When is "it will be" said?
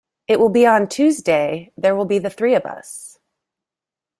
0.27-0.65